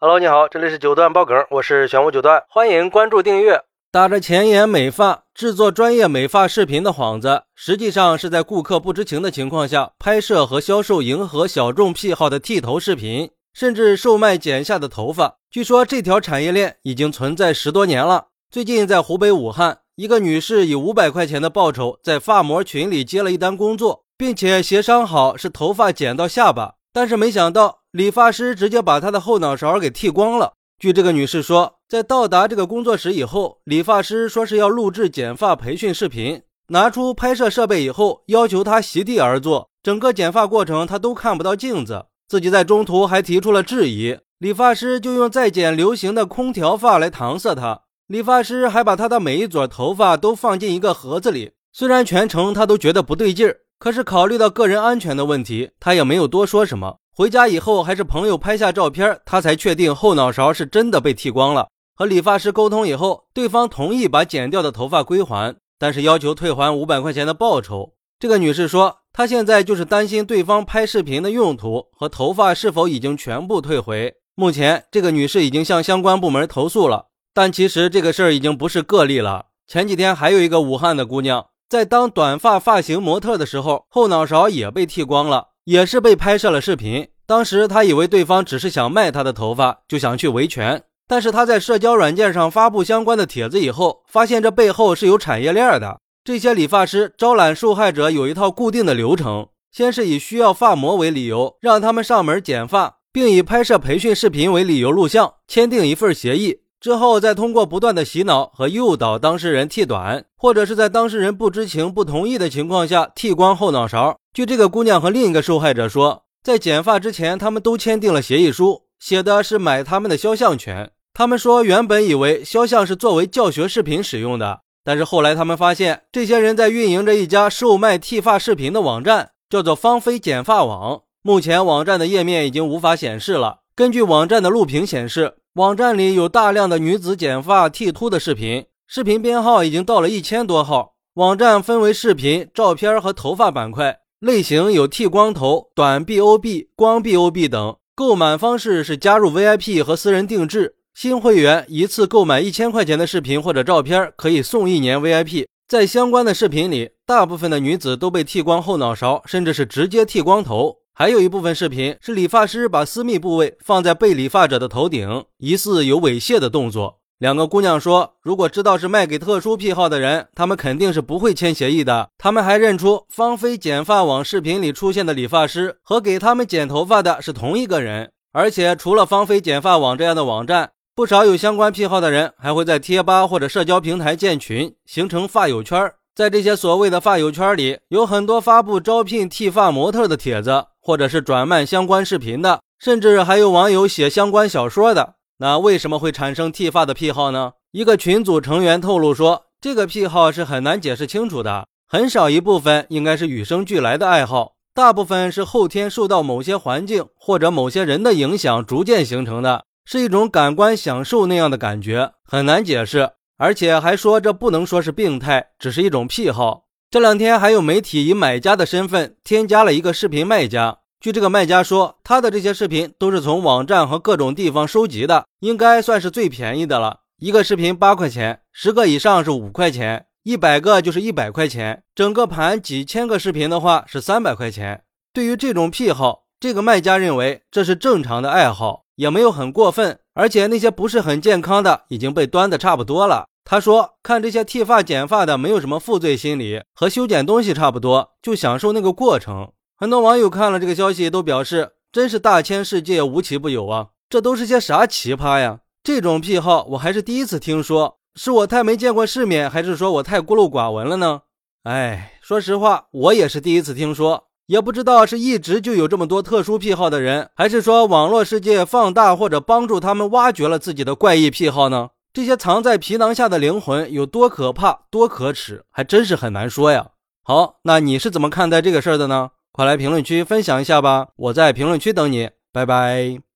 [0.00, 3.60] Hello，你好，这里是九段爆梗，我是玄武九段，欢迎关注订阅。
[3.90, 15.38] 打着前沿美发、制作专业美发视频的幌子，实际上是在顾客不知情的情况下拍摄和销售迎合小众癖好的剃头视频，甚至售卖剪下的头发。
[15.50, 18.26] 据说这条产业链已经存在十多年了。
[18.52, 27.77] 最近在湖北武汉，一个女士以五百块钱的报酬在发模群里接了一单工作，并且协商好是头发剪到下巴，但是没想到。
[27.92, 30.52] 理发师直接把她的后脑勺给剃光了。
[30.78, 42.04] 据这个女士说，在到达这个工作室以后，理发师说是要录制剪发培训视频，拿出拍摄设备以后，要求她席地而坐，整个剪发过程她都看不到镜子。
[42.28, 47.80] 自己在中途还提出了质疑，理发师就用在剪流行的空调发来搪塞她。
[48.06, 56.98] 理发师还把她的每一撮头发都放进一个盒子里，虽然全程她都觉得不对劲儿，可是考虑到个人安全的问题，她也没有多说什么。
[57.18, 61.66] 回家以后，还是朋友拍下照片，他才确定后脑勺是真的被剃光了。
[61.96, 67.94] 和理发师沟通以后，对方同意把剪掉的头发归还，但是要求退还五百块钱的报酬。
[68.20, 74.14] 这个女士说，她现在就是担心对方拍视频的用途和头发是否已经全部退回。
[74.36, 79.46] 目前，这个女士已经向相关部门投诉了，但其实这个事儿已经不是个例了。
[79.66, 85.48] 前几天还有一个武汉的姑娘在当短发发型模特的时候，后脑勺也被剃光了。
[85.68, 90.82] 也是被拍摄了视频，当时他以为对方只是想卖他的头发，就想去维权。
[91.06, 96.00] 但是他在社交软件上发布相关的帖子以后，发现这背后是有产业链的。
[96.24, 106.60] 这些理发师招揽受害者有一套固定的流程，先是以需要发模为理由，让他们上门剪发，并以拍摄培训视频为理由录像，签订一份协议。
[106.80, 114.16] 之后再通过不断的洗脑和诱导当事人剃短，或者是在当事人不知情、不同意的情况下剃光后脑勺。
[114.32, 120.92] 据这个姑娘和另一个受害者说，在剪发之前，他们都签订了协议书，写的是买他们的肖像权。
[121.12, 131.02] 他们说，原本以为肖像是作为教学视频使用的，但是后来他们发现，这些人在运营着一家售卖剃发视频的网站，叫做芳菲剪发网。
[131.22, 133.62] 目前网站的页面已经无法显示了。
[133.74, 135.34] 根据网站的录屏显示。
[135.58, 140.94] 网站里有大量的女子剪发剃秃的视频，视频编号已经到了一千多号。
[141.14, 147.76] 网站分为视频、照片和头发板块，类型有剃光头、短 BOB、光 BOB 等。
[147.96, 150.76] 购买方式是加入 VIP 和私人定制。
[150.94, 155.46] 新会员一次购买一千块钱的视频或者照片，可以送一年 VIP。
[155.66, 160.76] 在相关的视频里，大部分的女子都被剃光后脑勺，甚至是直接剃光头。
[161.00, 166.98] 还有一部分视频是理发师把私密部位放在被理发者的头顶，疑似有猥亵的动作。
[167.20, 172.10] 两个姑娘说，如果知道是卖给特殊癖好的人，他们肯定是不会签协议的。
[172.18, 178.10] 他们还认出芳菲剪发网视频里出现的理发师和给他们剪头发的是同一个人。
[178.32, 185.92] 而且，除了芳菲剪发网这样的网站，不少有相关癖好的人还会在贴吧或者社交平台建群，形成发友圈。
[186.18, 190.64] 在这些所谓的发友圈里，有很多发布招聘剃发模特的帖子。
[190.80, 195.16] 或者是转卖相关视频的，甚至还有网友写相关小说的。
[195.36, 197.52] 那为什么会产生剃发的癖好呢？
[197.72, 213.10] 一个群组成员透露说，这个癖好是很难解释清楚的，很少一部分应该是与生俱来的爱好，大部分是后天受到某些环境或者某些人的影响逐渐形成的，是一种感官享受那样的感觉，很难解释。
[213.38, 216.64] 而且还说这不能说是病态，只是一种癖好。
[216.90, 220.78] 这两天还有媒体以买家的身份添加了一个视频卖家。
[221.00, 227.00] 据这个卖家说，他的这些视频都是从网站和各种地方收集的，应该算是最便宜的了。
[227.20, 231.84] 一个视频八块钱，十个以上是五块钱，一百个就是一百块钱。
[231.94, 234.82] 整个盘几千个视频的话是三百块钱。
[235.12, 239.98] 对于这种癖好，这个卖家认为这是正常的爱好，也没有很过分。
[240.12, 243.26] 而且那些不是很健康的已经被端的差不多了。
[243.44, 253.88] 他说：“看这些剃发剪发的，没有什么负罪心理，和修剪东西差不多，就享受那个过程。”很多网友看了这个消息，都表示：“真是大千世界无奇不有啊！
[254.10, 255.60] 这都是些啥奇葩呀？
[255.82, 261.22] 这种癖好我还是第一次听说，是我太没见过世面，还是说我太孤陋寡闻了呢？”
[261.64, 271.90] 哎，说实话，我也是第一次听说，也不知道是一直就有这么多特殊癖好的人，还是说网络世界放大或者帮助他们挖掘了自己的怪异癖好呢？
[272.14, 276.88] 这些藏在皮囊下的灵魂有多可怕、多可耻，还真是很难说呀。
[277.22, 279.32] 好，那你是怎么看待这个事儿的呢？
[279.52, 283.27] 快来评论区分享一下吧，我在评论区等你，拜拜。